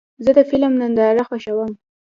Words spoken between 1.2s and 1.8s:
خوښوم.